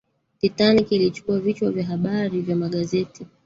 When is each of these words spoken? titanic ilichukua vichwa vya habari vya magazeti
titanic 0.39 0.91
ilichukua 0.91 1.39
vichwa 1.39 1.71
vya 1.71 1.85
habari 1.85 2.41
vya 2.41 2.55
magazeti 2.55 3.27